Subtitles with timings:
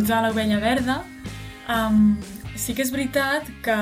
[0.00, 0.94] Benvinguts a l'Ovella Verda.
[1.68, 2.14] Um,
[2.56, 3.74] sí que és veritat que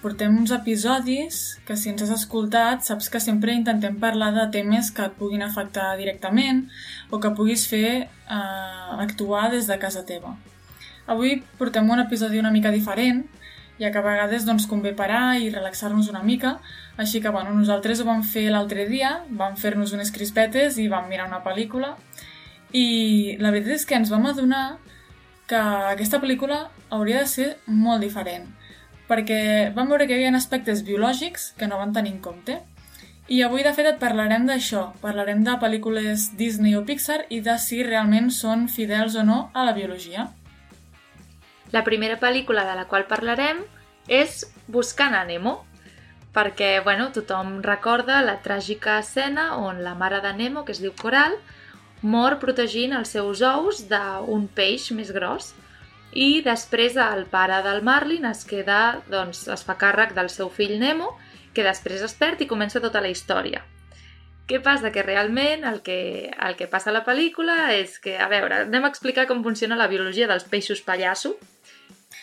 [0.00, 4.88] portem uns episodis que si ens has escoltat saps que sempre intentem parlar de temes
[4.88, 6.62] que et puguin afectar directament
[7.12, 10.32] o que puguis fer uh, actuar des de casa teva.
[11.04, 13.26] Avui portem un episodi una mica diferent,
[13.76, 16.56] ja que a vegades doncs, convé parar i relaxar-nos una mica,
[16.96, 21.12] així que bueno, nosaltres ho vam fer l'altre dia, vam fer-nos unes crispetes i vam
[21.12, 21.98] mirar una pel·lícula
[22.72, 24.78] i la veritat és que ens vam adonar
[25.46, 25.58] que
[25.92, 28.48] aquesta pel·lícula hauria de ser molt diferent,
[29.10, 32.60] perquè vam veure que hi havia aspectes biològics que no van tenir en compte.
[33.28, 34.92] I avui, de fet, et parlarem d'això.
[35.02, 39.64] Parlarem de pel·lícules Disney o Pixar i de si realment són fidels o no a
[39.66, 40.28] la biologia.
[41.74, 43.64] La primera pel·lícula de la qual parlarem
[44.06, 45.64] és Buscant a Nemo,
[46.36, 50.94] perquè bueno, tothom recorda la tràgica escena on la mare de Nemo, que es diu
[50.94, 51.34] Coral,
[52.02, 55.54] mor protegint els seus ous d'un peix més gros
[56.16, 60.78] i després el pare del Marlin es queda, doncs, es fa càrrec del seu fill
[60.80, 61.10] Nemo,
[61.52, 63.62] que després es perd i comença tota la història.
[64.46, 64.92] Què passa?
[64.94, 68.86] Que realment el que, el que passa a la pel·lícula és que, a veure, anem
[68.86, 71.34] a explicar com funciona la biologia dels peixos pallasso.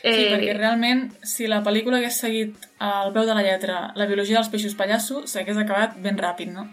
[0.02, 0.14] Eh...
[0.16, 4.40] Sí, perquè realment, si la pel·lícula hagués seguit al peu de la lletra la biologia
[4.40, 6.70] dels peixos pallasso, s'hagués acabat ben ràpid, no?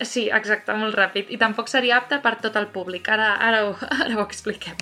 [0.00, 1.32] Sí, exacte, molt ràpid.
[1.34, 3.08] I tampoc seria apte per tot el públic.
[3.10, 3.72] Ara, ara, ho,
[4.04, 4.78] ara ho expliquem.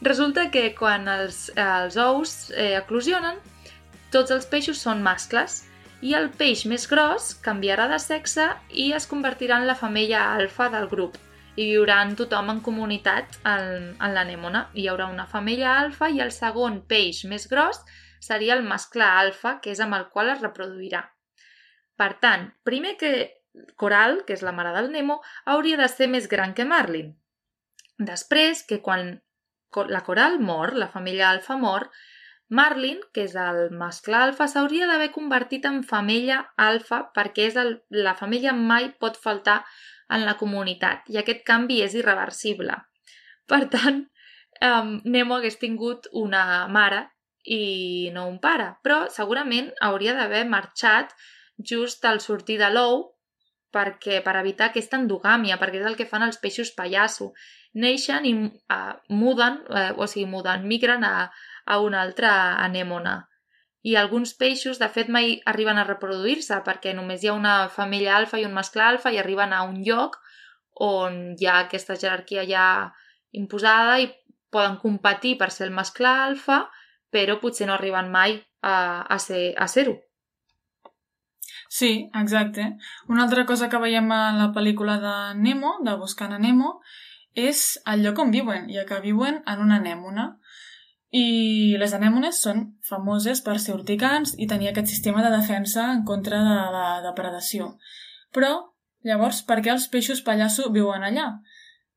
[0.00, 3.36] Resulta que quan els, els ous eh, eclosionen,
[4.12, 5.62] tots els peixos són mascles
[6.02, 10.68] i el peix més gros canviarà de sexe i es convertirà en la femella alfa
[10.72, 11.18] del grup
[11.56, 14.64] i viuran tothom en comunitat en, en l'anemona.
[14.72, 17.82] Hi haurà una femella alfa i el segon peix més gros
[18.22, 21.02] seria el mascle alfa, que és amb el qual es reproduirà.
[21.98, 23.12] Per tant, primer que
[23.76, 27.12] Coral, que és la mare del Nemo, hauria de ser més gran que Marlin.
[27.98, 29.20] Després, que quan
[29.88, 31.88] la Coral mor, la família alfa mor,
[32.52, 37.78] Marlin, que és el mascle alfa, s'hauria d'haver convertit en femella alfa perquè és el,
[37.96, 39.62] la família mai pot faltar
[40.12, 42.76] en la comunitat i aquest canvi és irreversible.
[43.48, 44.02] Per tant,
[44.68, 47.06] um, Nemo hagués tingut una mare
[47.44, 51.16] i no un pare, però segurament hauria d'haver marxat
[51.72, 53.11] just al sortir de l'ou
[53.72, 57.32] perquè, per evitar aquesta endogàmia, perquè és el que fan els peixos pallasso.
[57.74, 61.30] Neixen i uh, muden, uh, o sigui, muden, migren a,
[61.64, 62.32] a una altra
[62.64, 63.22] anèmona.
[63.82, 68.14] I alguns peixos, de fet, mai arriben a reproduir-se perquè només hi ha una femella
[68.20, 70.20] alfa i un mascle alfa i arriben a un lloc
[70.86, 72.66] on hi ha aquesta jerarquia ja
[73.32, 74.06] imposada i
[74.52, 76.62] poden competir per ser el mascle alfa,
[77.10, 79.96] però potser no arriben mai a, a ser a ser-ho.
[81.72, 82.76] Sí, exacte.
[83.08, 86.74] Una altra cosa que veiem a la pel·lícula de Nemo, de Buscant a Nemo,
[87.32, 90.26] és el lloc on viuen, ja que viuen en una anèmona.
[91.16, 96.04] I les anèmones són famoses per ser urticants i tenir aquest sistema de defensa en
[96.04, 97.70] contra de la depredació.
[98.36, 98.52] Però,
[99.08, 101.30] llavors, per què els peixos pallasso viuen allà?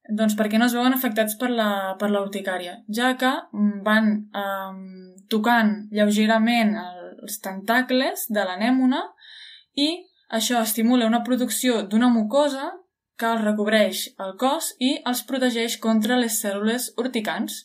[0.07, 3.35] Doncs perquè no es veuen afectats per la, per la urticària, ja que
[3.83, 9.03] van eh, tocant lleugerament els tentacles de l'anèmona
[9.75, 9.89] i
[10.39, 12.71] això estimula una producció d'una mucosa
[13.19, 17.63] que els recobreix el cos i els protegeix contra les cèl·lules urticants.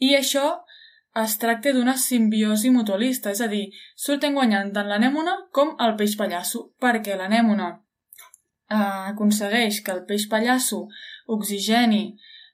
[0.00, 0.46] I això
[1.20, 6.16] es tracta d'una simbiosi mutualista, és a dir, surten guanyant tant l'anèmona com el peix
[6.16, 8.76] pallasso, perquè l'anèmona eh,
[9.12, 10.84] aconsegueix que el peix pallasso
[11.26, 12.04] oxigeni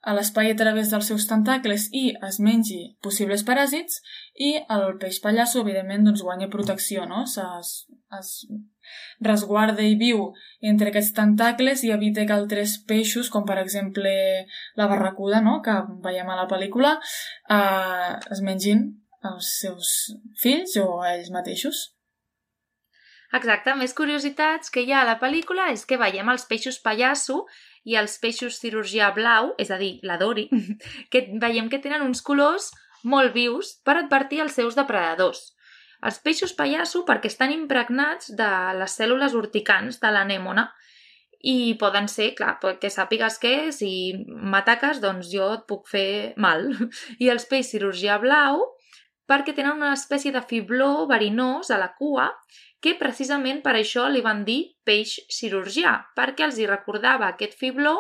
[0.06, 4.00] a l'espai a través dels seus tentacles i es mengi possibles paràsits
[4.48, 7.24] i el peix pallasso, evidentment, doncs, guanya protecció, no?
[7.26, 7.86] Es,
[8.18, 8.30] es
[9.24, 10.30] resguarda i viu
[10.60, 14.12] entre aquests tentacles i evita que altres peixos, com per exemple
[14.76, 15.74] la barracuda, no?, que
[16.04, 16.96] veiem a la pel·lícula,
[17.50, 18.86] eh, es mengin
[19.26, 19.92] els seus
[20.40, 21.90] fills o ells mateixos.
[23.34, 27.42] Exacte, més curiositats que hi ha a la pel·lícula és que veiem els peixos pallasso
[27.84, 30.46] i els peixos cirurgià blau, és a dir, la Dori,
[31.12, 32.70] que veiem que tenen uns colors
[33.04, 35.55] molt vius per advertir els seus depredadors.
[36.06, 40.68] Els peixos pallasso perquè estan impregnats de les cèl·lules urticants de l'anèmona
[41.46, 43.90] i poden ser, clar, que sàpigues que si
[44.26, 46.68] m'ataques, doncs jo et puc fer mal.
[47.22, 48.64] I els peix cirurgià blau
[49.26, 52.30] perquè tenen una espècie de fibló verinós a la cua
[52.82, 57.96] que precisament per això li van dir peix cirurgià, perquè els hi recordava aquest fibló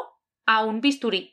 [0.46, 1.24] a un bisturí.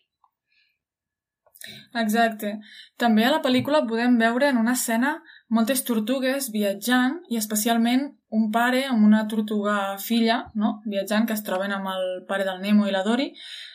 [1.96, 2.58] Exacte.
[3.00, 5.14] També a la pel·lícula podem veure en una escena
[5.54, 10.80] moltes tortugues viatjant i especialment un pare amb una tortuga filla, no?
[10.90, 13.30] viatjant, que es troben amb el pare del Nemo i la Dory,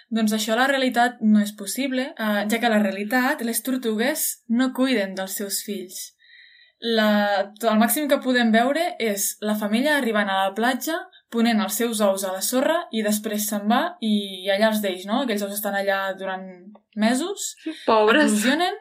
[0.08, 3.60] Doncs això a la realitat no és possible, eh, ja que a la realitat les
[3.64, 6.14] tortugues no cuiden dels seus fills.
[6.80, 7.10] La,
[7.50, 10.96] el màxim que podem veure és la femella arribant a la platja,
[11.28, 15.04] ponent els seus ous a la sorra i després se'n va i allà els deix,
[15.10, 15.24] no?
[15.24, 16.46] Aquells ous estan allà durant
[16.96, 17.50] mesos.
[17.84, 18.30] Pobres.
[18.30, 18.78] Eclosionen,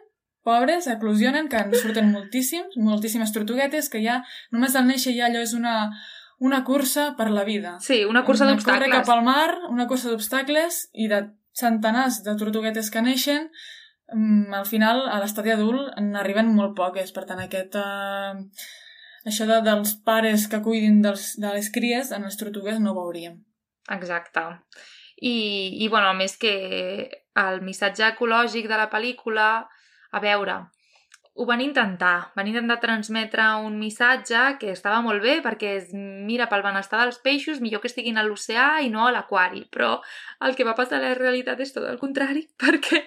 [0.48, 4.22] pobres, eclosionen, que en surten moltíssims, moltíssimes tortuguetes, que ja
[4.56, 5.76] només al néixer ja allò és una,
[6.40, 7.76] una cursa per la vida.
[7.84, 9.10] Sí, una cursa Corre cap d'obstacles.
[9.10, 11.26] al mar, una cursa d'obstacles i de
[11.58, 13.50] centenars de tortuguetes que neixen,
[14.14, 17.12] mm, al final, a l'estadi adult, n'arriben molt poques.
[17.12, 17.76] Per tant, aquest...
[17.76, 18.46] Eh,
[19.28, 23.02] això de, dels pares que cuidin dels, de les cries, en les tortugues no ho
[23.02, 23.42] veuríem.
[23.92, 24.44] Exacte.
[25.18, 25.34] I,
[25.82, 26.54] I, bueno, a més que
[27.36, 29.68] el missatge ecològic de la pel·lícula,
[30.12, 30.58] a veure,
[31.38, 32.32] ho van intentar.
[32.36, 37.20] Van intentar transmetre un missatge que estava molt bé perquè es mira pel benestar dels
[37.22, 39.68] peixos, millor que estiguin a l'oceà i no a l'aquari.
[39.70, 40.00] Però
[40.48, 43.04] el que va passar a la realitat és tot el contrari, perquè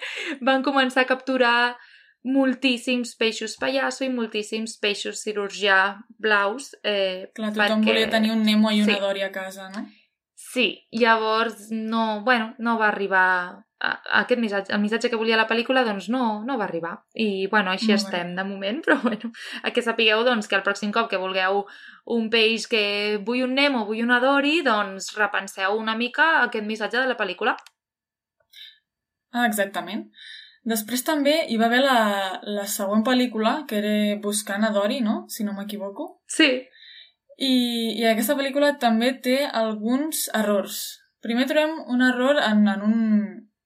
[0.47, 1.75] van començar a capturar
[2.23, 6.71] moltíssims peixos pallasso i moltíssims peixos cirurgià blaus.
[6.83, 7.91] Eh, Clar, tothom perquè...
[7.91, 9.01] volia tenir un Nemo i una Sí.
[9.03, 9.83] Dory a casa, no?
[10.39, 13.65] Sí, llavors no, bueno, no va arribar
[14.21, 16.93] aquest missatge, el missatge que volia la pel·lícula doncs no, no va arribar.
[17.13, 18.07] I bueno, així Molt bé.
[18.07, 19.31] estem de moment, però bueno,
[19.63, 21.63] a que sapigueu doncs que el pròxim cop que vulgueu
[22.17, 22.83] un peix que
[23.25, 27.55] vull un Nemo, vull una Dory, doncs repenseu una mica aquest missatge de la pel·lícula.
[29.31, 30.09] Ah, exactament.
[30.67, 32.01] Després també hi va haver la,
[32.45, 35.23] la següent pel·lícula, que era Buscant a Dory, no?
[35.31, 36.21] Si no m'equivoco.
[36.29, 36.51] Sí,
[37.41, 37.53] I,
[37.97, 40.81] I aquesta pel·lícula també té alguns errors.
[41.25, 42.99] Primer trobem un error en, en un...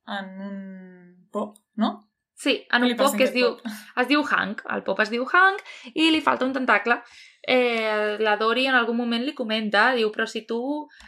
[0.07, 1.95] en un pop, no?
[2.35, 3.71] sí, en un pop que es diu, pop?
[4.01, 5.63] es diu Hank, el pop es diu Hank
[5.93, 6.99] i li falta un tentacle.
[7.47, 10.59] Eh, la Dory en algun moment li comenta, diu, però si tu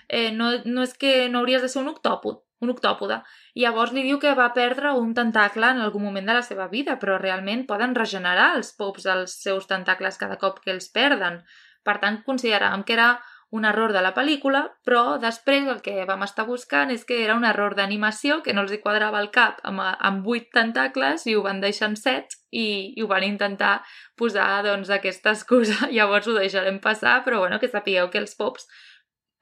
[0.07, 3.19] eh, no, no és que no hauries de ser un octòpod, un octòpode.
[3.57, 6.69] I llavors li diu que va perdre un tentacle en algun moment de la seva
[6.71, 11.41] vida, però realment poden regenerar els pops els seus tentacles cada cop que els perden.
[11.83, 13.15] Per tant, consideràvem que era
[13.49, 17.35] un error de la pel·lícula, però després el que vam estar buscant és que era
[17.37, 21.35] un error d'animació que no els hi quadrava el cap amb, amb 8 tentacles i
[21.35, 22.67] ho van deixar en 7 i,
[22.97, 23.77] i ho van intentar
[24.19, 25.87] posar doncs aquesta excusa.
[25.95, 28.67] Llavors ho deixarem passar, però bueno, que sapigueu que els pops,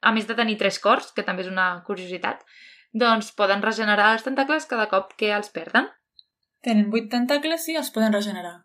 [0.06, 2.44] a més de tenir tres cors, que també és una curiositat,
[2.94, 5.90] doncs poden regenerar els tentacles cada cop que els perden.
[6.62, 8.60] Tenen vuit tentacles i els poden regenerar.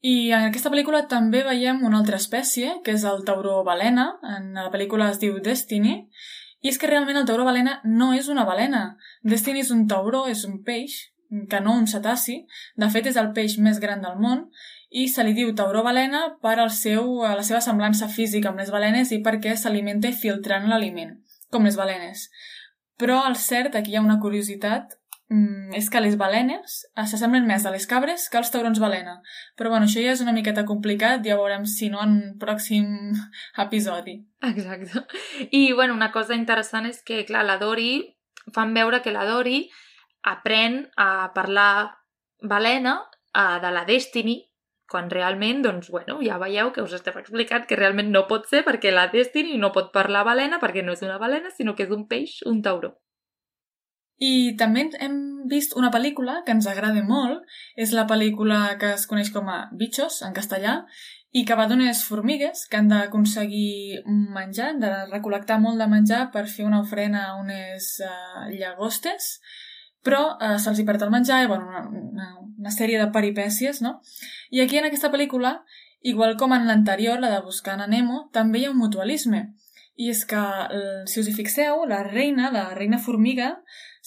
[0.00, 4.12] I en aquesta pel·lícula també veiem una altra espècie, que és el tauró balena.
[4.36, 5.94] En la pel·lícula es diu Destiny.
[6.62, 8.96] I és que realment el tauró balena no és una balena.
[9.22, 11.00] Destiny és un tauró, és un peix,
[11.50, 12.40] que no un cetaci.
[12.76, 14.46] De fet, és el peix més gran del món
[14.88, 18.70] i se li diu tauró balena per al seu, la seva semblança física amb les
[18.72, 21.18] balenes i perquè s'alimenta filtrant l'aliment,
[21.52, 22.28] com les balenes.
[22.98, 24.96] Però el cert, aquí hi ha una curiositat,
[25.30, 29.18] mm, és que les balenes eh, s'assemblen més a les cabres que als taurons balena.
[29.56, 32.88] Però bueno, això ja és una miqueta complicat, ja veurem si no en un pròxim
[33.66, 34.18] episodi.
[34.48, 35.04] Exacte.
[35.50, 38.16] I, bueno, una cosa interessant és que, clar, la Dori,
[38.54, 39.66] fan veure que la Dori
[40.26, 41.98] aprèn a parlar
[42.42, 43.00] balena
[43.32, 44.44] a, de la Destiny,
[44.88, 48.62] quan realment, doncs, bueno, ja veieu que us estem explicant que realment no pot ser
[48.64, 51.92] perquè la Destiny no pot parlar balena perquè no és una balena, sinó que és
[51.92, 52.94] un peix, un tauró.
[54.18, 57.44] I també hem vist una pel·lícula que ens agrada molt,
[57.78, 60.80] és la pel·lícula que es coneix com a Bichos, en castellà,
[61.36, 64.02] i que va d'unes formigues que han d'aconseguir
[64.34, 69.36] menjar, han de recol·lectar molt de menjar per fer una ofrena a unes uh, llagostes,
[70.04, 73.82] però uh, se'ls hi perd el menjar i, bueno, una, una, una sèrie de peripècies,
[73.84, 73.98] no?
[74.50, 75.58] I aquí en aquesta pel·lícula,
[76.00, 79.50] igual com en l'anterior, la de Buscant a Nemo, també hi ha un mutualisme.
[79.98, 83.56] I és que, eh, si us hi fixeu, la reina, la reina formiga,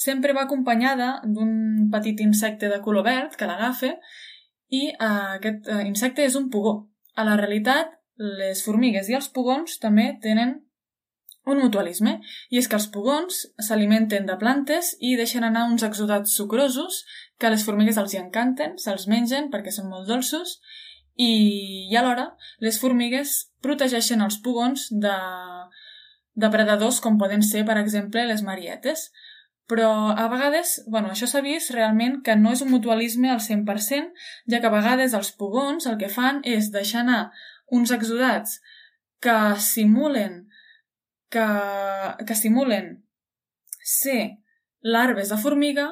[0.01, 3.93] sempre va acompanyada d'un petit insecte de color verd que l'agafa
[4.72, 6.75] i eh, aquest eh, insecte és un pugó.
[7.15, 7.93] A la realitat,
[8.41, 10.60] les formigues i els pugons també tenen
[11.50, 12.20] un mutualisme,
[12.53, 17.01] i és que els pugons s'alimenten de plantes i deixen anar uns exudats sucrosos
[17.39, 20.60] que a les formigues els hi encanten, se'ls mengen perquè són molt dolços
[21.17, 22.29] i, i alhora
[22.62, 23.34] les formigues
[23.65, 25.17] protegeixen els pugons de,
[26.38, 29.10] de predadors com poden ser, per exemple, les marietes.
[29.71, 34.11] Però a vegades, bueno, això s'ha vist realment que no és un mutualisme al 100%,
[34.51, 37.21] ja que a vegades els pugons el que fan és deixar anar
[37.71, 38.59] uns exudats
[39.23, 40.41] que simulen
[41.31, 41.47] que,
[42.27, 42.91] que simulen
[43.79, 44.43] ser
[44.81, 45.87] larves de formiga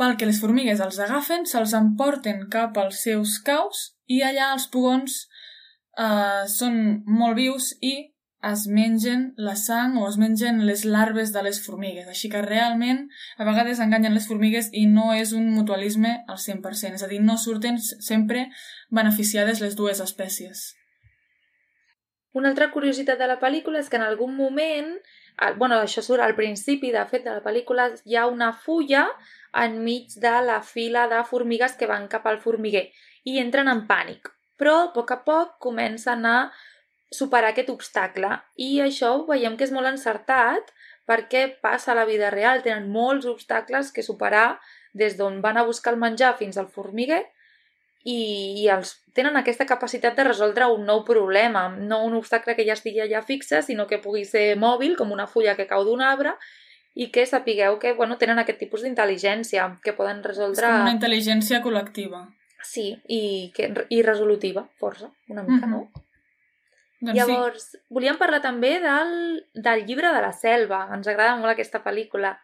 [0.00, 4.66] pel que les formigues els agafen, se'ls emporten cap als seus caus i allà els
[4.72, 5.20] pugons
[6.00, 7.94] eh, són molt vius i
[8.42, 12.08] es mengen la sang o es mengen les larves de les formigues.
[12.08, 13.06] Així que realment
[13.36, 16.96] a vegades enganyen les formigues i no és un mutualisme al 100%.
[16.96, 18.48] És a dir, no surten sempre
[18.88, 20.70] beneficiades les dues espècies.
[22.32, 24.92] Una altra curiositat de la pel·lícula és que en algun moment,
[25.58, 29.08] bueno, això surt al principi, de fet, de la pel·lícula, hi ha una fulla
[29.52, 32.86] enmig de la fila de formigues que van cap al formiguer
[33.26, 34.30] i entren en pànic.
[34.56, 36.52] Però a poc a poc comencen a
[37.10, 38.30] superar aquest obstacle.
[38.56, 40.70] I això veiem que és molt encertat
[41.10, 42.62] perquè passa a la vida real.
[42.62, 44.60] Tenen molts obstacles que superar
[44.92, 47.24] des d'on van a buscar el menjar fins al formiguer
[48.04, 52.64] i, i els, tenen aquesta capacitat de resoldre un nou problema, no un obstacle que
[52.64, 56.00] ja estigui allà fixe, sinó que pugui ser mòbil, com una fulla que cau d'un
[56.00, 56.32] arbre,
[56.94, 60.64] i que sapigueu que bueno, tenen aquest tipus d'intel·ligència, que poden resoldre...
[60.64, 62.24] És com una intel·ligència col·lectiva.
[62.64, 63.20] Sí, i,
[63.56, 65.92] que, i resolutiva, força, una mica, mm -hmm.
[65.92, 66.08] no?
[67.00, 67.80] Doncs Llavors, sí.
[67.96, 69.12] volíem parlar també del,
[69.54, 70.82] del llibre de la selva.
[70.94, 72.34] Ens agrada molt aquesta pel·lícula.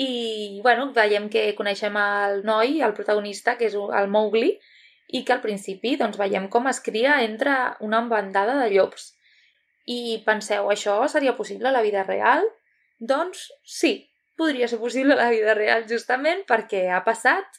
[0.00, 4.54] I, bueno, veiem que coneixem el noi, el protagonista, que és el Mowgli,
[5.10, 9.10] i que al principi doncs, veiem com es cria entre una embandada de llops.
[9.90, 12.46] I penseu, això seria possible a la vida real?
[13.00, 13.96] Doncs sí,
[14.38, 17.58] podria ser possible a la vida real, justament perquè ha passat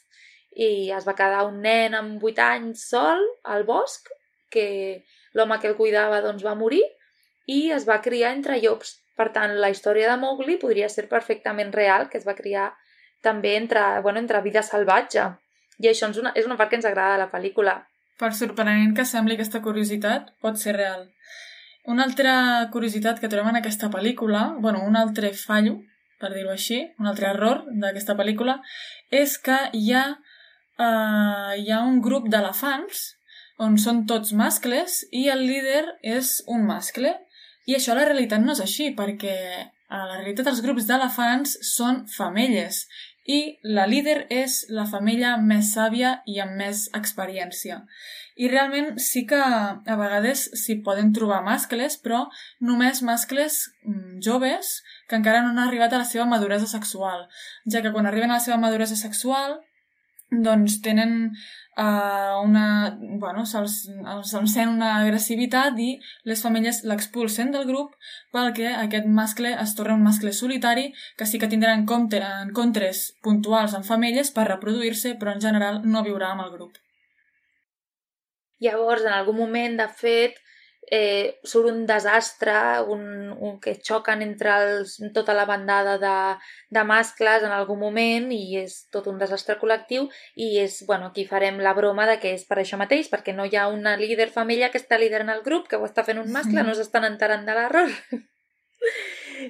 [0.52, 4.10] i es va quedar un nen amb 8 anys sol al bosc
[4.52, 4.66] que
[5.38, 6.82] L'home que el cuidava doncs, va morir
[7.50, 8.98] i es va criar entre llops.
[9.16, 12.70] Per tant, la història de Mowgli podria ser perfectament real, que es va criar
[13.22, 15.28] també entre, bueno, entre vida salvatge.
[15.82, 17.78] I això és una, és una part que ens agrada de la pel·lícula.
[18.18, 21.08] Per sorprenent que sembli aquesta curiositat, pot ser real.
[21.92, 25.80] Una altra curiositat que trobem en aquesta pel·lícula, bueno, un altre fallo,
[26.22, 28.60] per dir-ho així, un altre error d'aquesta pel·lícula,
[29.10, 30.04] és que hi ha,
[30.78, 33.08] uh, hi ha un grup d'elefants
[33.62, 37.14] on són tots mascles i el líder és un mascle.
[37.68, 39.36] I això a la realitat no és així, perquè
[39.92, 42.86] a la realitat els grups d'elefants són femelles
[43.28, 47.82] i la líder és la femella més sàvia i amb més experiència.
[48.34, 52.24] I realment sí que a vegades s'hi poden trobar mascles, però
[52.64, 54.78] només mascles mm, joves
[55.08, 57.28] que encara no han arribat a la seva maduresa sexual,
[57.68, 59.60] ja que quan arriben a la seva maduresa sexual
[60.32, 61.32] doncs tenen
[61.76, 62.96] uh, una...
[63.20, 63.74] Bueno, se'ls
[64.28, 65.90] se sent una agressivitat i
[66.28, 67.92] les femelles l'expulsen del grup
[68.34, 72.54] perquè aquest mascle es torna un mascle solitari que sí que tindrà en compte en
[72.56, 76.80] contres puntuals en femelles per reproduir-se, però en general no viurà amb el grup.
[78.62, 80.38] Llavors, en algun moment, de fet,
[80.90, 82.54] eh, surt un desastre,
[82.88, 86.16] un, un que xoquen entre els, tota la bandada de,
[86.70, 91.24] de mascles en algun moment i és tot un desastre col·lectiu i és, bueno, aquí
[91.28, 94.30] farem la broma de que és per això mateix, perquè no hi ha una líder
[94.34, 97.46] família que està liderant el grup, que ho està fent un mascle, no s'estan enterant
[97.46, 97.96] de l'error.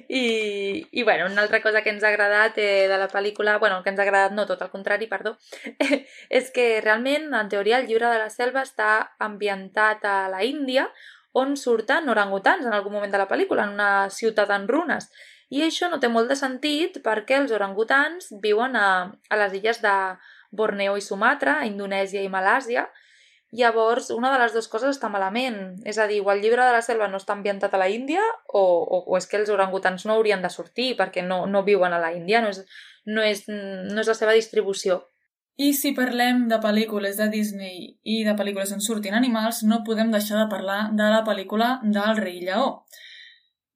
[0.07, 3.81] I, I, bueno, una altra cosa que ens ha agradat eh, de la pel·lícula, bueno,
[3.83, 5.35] que ens ha agradat no, tot al contrari, perdó,
[6.39, 10.87] és que realment, en teoria, el llibre de la selva està ambientat a la Índia,
[11.33, 15.09] on surten orangutans en algun moment de la pel·lícula, en una ciutat en runes.
[15.53, 18.89] I això no té molt de sentit perquè els orangutans viuen a,
[19.29, 19.95] a les illes de
[20.53, 22.87] Borneo i Sumatra, a Indonèsia i Malàsia,
[23.53, 25.57] Llavors, una de les dues coses està malament.
[25.85, 28.23] És a dir, o el llibre de la selva no està ambientat a la Índia
[28.49, 31.93] o, o, o és que els orangutans no haurien de sortir perquè no, no viuen
[31.93, 32.63] a la Índia, no és,
[33.05, 35.03] no, és, no és la seva distribució.
[35.61, 40.09] I si parlem de pel·lícules de Disney i de pel·lícules on surtin animals, no podem
[40.11, 42.85] deixar de parlar de la pel·lícula del rei lleó,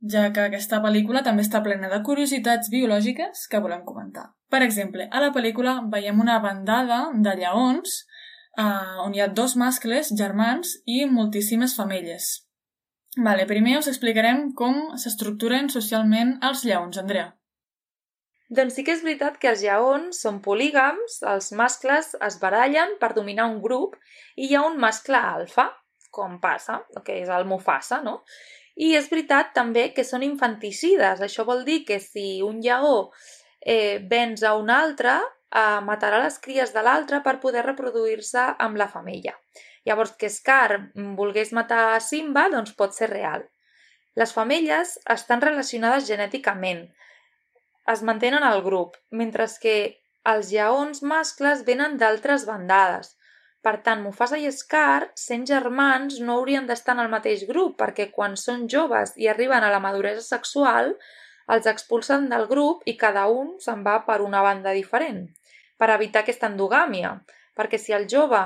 [0.02, 4.32] ja que aquesta pel·lícula també està plena de curiositats biològiques que volem comentar.
[4.50, 8.02] Per exemple, a la pel·lícula veiem una bandada de lleons
[8.58, 12.30] eh, on hi ha dos mascles germans i moltíssimes femelles.
[13.18, 17.32] Vale, primer us explicarem com s'estructuren socialment els lleons, Andrea.
[18.50, 23.12] Doncs sí que és veritat que els lleons són polígams, els mascles es barallen per
[23.18, 23.98] dominar un grup
[24.38, 25.68] i hi ha un mascle alfa,
[26.16, 28.22] com passa, que és el Mufasa, no?
[28.78, 31.24] I és veritat també que són infanticides.
[31.26, 33.10] Això vol dir que si un lleó
[33.60, 38.80] eh, venç a un altre, eh, matarà les cries de l'altre per poder reproduir-se amb
[38.80, 39.36] la femella.
[39.88, 43.44] Llavors, que Scar volgués matar Simba, doncs pot ser real.
[44.16, 46.88] Les femelles estan relacionades genèticament,
[47.94, 49.78] es mantenen al grup, mentre que
[50.32, 53.14] els lleons mascles venen d'altres bandades.
[53.64, 58.10] Per tant, Mufasa i Scar, sent germans, no haurien d'estar en el mateix grup, perquè
[58.12, 60.94] quan són joves i arriben a la maduresa sexual,
[61.56, 65.26] els expulsen del grup i cada un se'n va per una banda diferent,
[65.80, 67.14] per evitar aquesta endogàmia,
[67.56, 68.44] perquè si el jove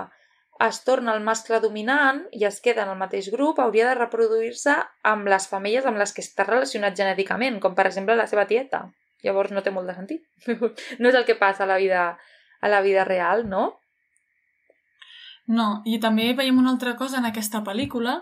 [0.61, 4.77] es torna el mascle dominant i es queda en el mateix grup, hauria de reproduir-se
[5.13, 8.85] amb les femelles amb les que està relacionat genèticament, com per exemple la seva tieta.
[9.25, 10.25] Llavors no té molt de sentit.
[11.01, 12.07] No és el que passa a la vida,
[12.61, 13.67] a la vida real, no?
[15.51, 18.21] No, i també veiem una altra cosa en aquesta pel·lícula,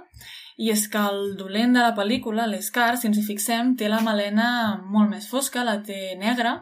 [0.59, 4.01] i és que el dolent de la pel·lícula, l'Scar, si ens hi fixem, té la
[4.03, 4.47] melena
[4.91, 6.57] molt més fosca, la té negra,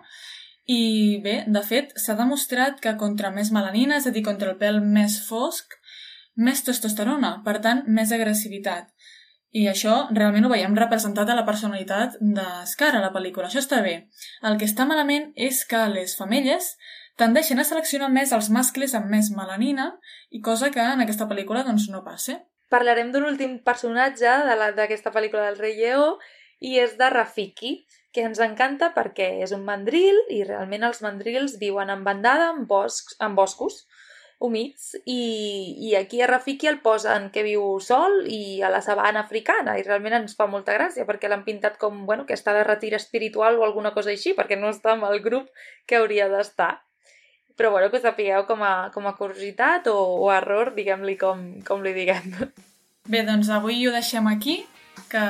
[0.68, 4.60] i bé, de fet, s'ha demostrat que contra més melanina, és a dir, contra el
[4.60, 5.78] pèl més fosc,
[6.36, 8.92] més testosterona, per tant, més agressivitat.
[9.56, 13.48] I això realment ho veiem representat a la personalitat d'Scar a la pel·lícula.
[13.48, 14.10] Això està bé.
[14.44, 16.74] El que està malament és que les femelles
[17.18, 19.94] tendeixen a seleccionar més els mascles amb més melanina
[20.30, 22.42] i cosa que en aquesta pel·lícula doncs no passa.
[22.70, 24.34] Parlarem d'un últim personatge
[24.76, 26.18] d'aquesta pel·lícula del Rei Lleó
[26.60, 27.78] i és de Rafiki,
[28.14, 32.66] que ens encanta perquè és un mandril i realment els mandrils viuen en bandada en,
[32.70, 33.86] boscs, en boscos
[34.40, 35.20] humits i,
[35.90, 39.86] i aquí a Rafiki el posen que viu sol i a la sabana africana i
[39.86, 43.58] realment ens fa molta gràcia perquè l'han pintat com bueno, que està de retir espiritual
[43.58, 45.50] o alguna cosa així perquè no està amb el grup
[45.90, 46.76] que hauria d'estar
[47.58, 51.82] però bueno, que sapigueu com a, com a curiositat o, o error, diguem-li com, com
[51.82, 52.36] li diguem.
[53.10, 54.60] Bé, doncs avui ho deixem aquí
[55.10, 55.24] que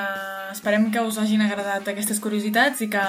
[0.51, 3.03] esperem que us hagin agradat aquestes curiositats i que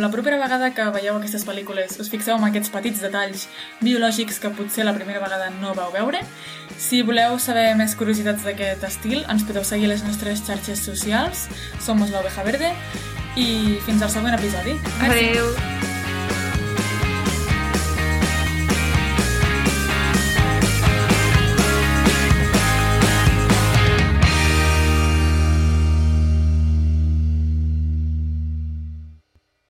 [0.00, 3.48] la propera vegada que veieu aquestes pel·lícules us fixeu en aquests petits detalls
[3.82, 6.22] biològics que potser la primera vegada no vau veure.
[6.78, 11.48] Si voleu saber més curiositats d'aquest estil, ens podeu seguir les nostres xarxes socials.
[11.80, 12.72] Somos l'Oveja Verde
[13.36, 14.78] i fins al següent episodi.
[15.02, 15.28] Merci.
[15.34, 16.03] Adéu!